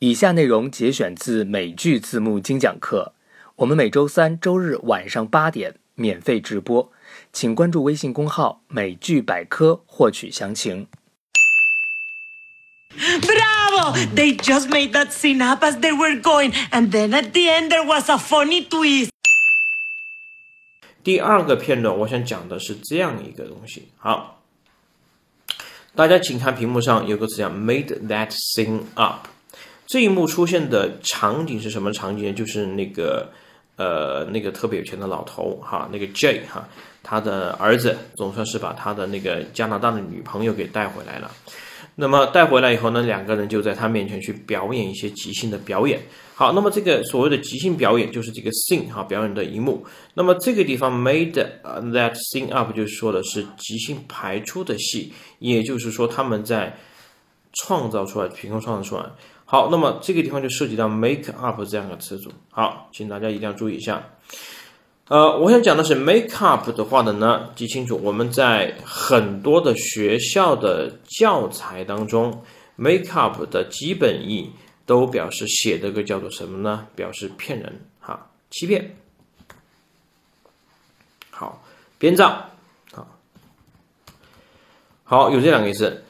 [0.00, 3.14] 以下内容节选自美剧字幕精讲课，
[3.56, 6.92] 我们每周三、周日晚上八点免费直播，
[7.32, 10.86] 请关注微信公号“美剧百科”获取详情。
[12.94, 13.96] Bravo!
[14.14, 17.70] They just made that scene up as they were going, and then at the end
[17.70, 19.08] there was a funny twist.
[21.02, 23.88] 第二个片段，我想讲的是这样一个东西。
[23.96, 24.42] 好，
[25.94, 29.28] 大家请看屏幕上有个词叫 “made that scene up”。
[29.86, 32.32] 这一幕出现的场景是什么场景呢？
[32.32, 33.30] 就是那个
[33.76, 36.68] 呃那个特别有钱的老头哈，那个 J 哈，
[37.02, 41.30] 他的儿子总算是把他的那个加拿大的女朋友给带回来了。
[41.98, 45.98] 那么带回来以后呢，两个人就在他面前去表演一些即兴的表演。
[46.34, 49.82] 好，那么这个所谓的即兴表演就是这个 sing 哈表演的一幕。
[50.12, 56.76] 那么这个地方 made that sing up 就是说的是即兴排出的戏，也就是说他们在
[57.54, 59.04] 创造出来，凭空创造出来。
[59.48, 62.32] 好，那么这个地方就涉及到 make up 这样的词组。
[62.50, 64.02] 好，请大家一定要注意一下。
[65.06, 72.42] 呃，我想讲的是 make up 的话的呢，记清楚，我们在很多的学校的教材当中
[72.74, 74.50] ，make up 的基本意
[74.84, 76.88] 都表示写的个叫做什么呢？
[76.96, 78.96] 表示骗人哈，欺骗。
[81.30, 81.62] 好，
[81.98, 82.50] 编造，
[82.92, 83.06] 好，
[85.04, 86.02] 好，有这两个意思。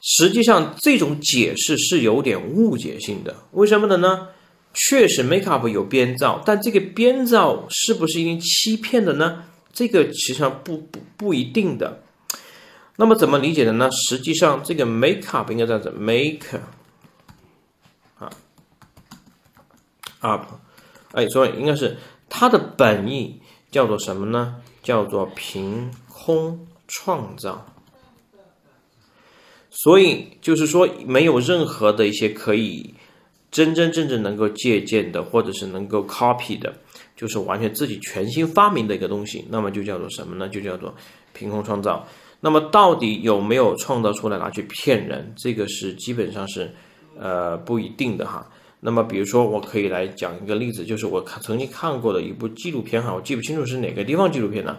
[0.00, 3.36] 实际上，这种解释是有点误解性的。
[3.52, 4.28] 为什么的呢？
[4.72, 9.44] 确实，make up 有编造，但这个编造是不是因为欺骗的呢？
[9.72, 12.02] 这个其实上不不不一定的。
[12.96, 13.90] 那么怎么理解的呢？
[13.90, 16.60] 实际上，这个 make up 应该这样子，make
[18.18, 18.30] 啊
[20.20, 20.46] up，
[21.12, 21.96] 哎，所以应该是
[22.28, 24.56] 它的本意叫做什么呢？
[24.82, 27.66] 叫做凭空创造。
[29.82, 32.92] 所以就是说，没有任何的一些可以
[33.50, 36.70] 真真正正能够借鉴的，或者是能够 copy 的，
[37.16, 40.46] 就是完全自己全新发明的一个东西，那么就叫做什么呢？
[40.50, 40.94] 就叫做
[41.32, 42.06] 凭空创造。
[42.40, 45.32] 那么到底有没有创造出来拿去骗人？
[45.38, 46.70] 这个是基本上是
[47.18, 48.46] 呃不一定的哈。
[48.80, 54.78] 那么比如说，我可以来讲一个例子，就是我看曾经看过的一部纪录片哈，我记不清楚是哪个地方纪录片呢？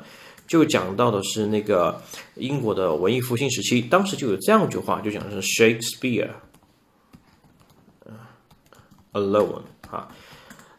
[0.52, 2.02] 就讲到的是那个
[2.36, 6.28] 英国的文艺复兴时期，当时就有这样一句话，就讲的是 Shakespeare
[9.14, 10.14] alone 啊，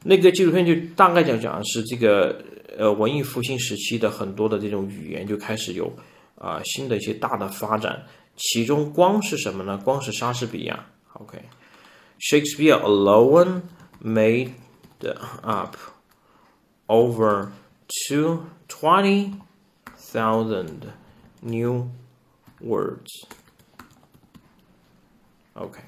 [0.05, 2.45] 那个纪录片就大概讲讲的是这个
[2.77, 5.91] 呃文艺复兴时期的很多的这种语言就开始有
[6.37, 8.05] 啊、新的一些大的发展，
[8.37, 9.81] 其中光是什么呢？
[9.83, 10.85] 光是莎士比亚
[11.15, 13.63] ，OK，Shakespeare alone
[14.05, 14.51] made
[15.41, 15.77] up
[16.89, 17.49] over
[18.07, 19.33] two twenty
[20.13, 20.69] thousand
[21.41, 21.89] new
[22.65, 23.25] words.
[25.55, 25.81] OK，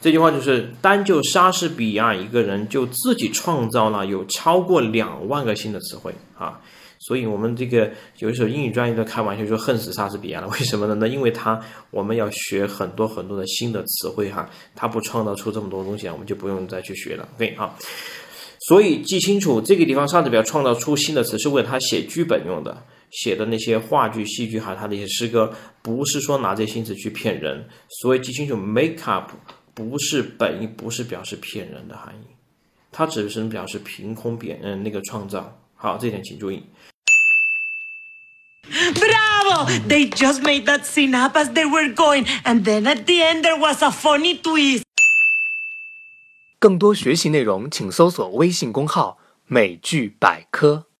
[0.00, 6.60] 这句话就是单就莎士比亚一个人就自己创造了有超过两万个新的词汇啊。
[7.00, 10.94] 所以我们这个有的时候英语专业的开玩笑说恨死莎士比亚了，为什么呢？
[10.94, 11.60] 那因为他
[11.90, 17.28] 我们要学很多很多的新的词汇哈，他不创造出这么多东西，我们就不用再去学了。
[17.36, 17.76] OK 啊。
[18.68, 22.82] 所以记清楚，这个地方莎士比亚创造出新的词是为了他写剧本用的，
[23.22, 27.68] 写的那些话剧、戏剧还有他的一些诗歌，不是说拿这些新词去骗人。
[28.00, 29.30] 所以记清楚，make up
[29.72, 32.26] 不是本意，不是表示骗人的含义，
[32.90, 35.60] 它只是表示凭空变嗯那个创造。
[35.74, 36.64] 好，这点请注意。
[38.66, 39.66] Bravo!
[39.88, 43.42] They just made that scene up as they were going, and then at the end
[43.42, 44.82] there was a funny twist.
[46.58, 50.86] 更多学习内容，请搜索微信公号“美剧百科”。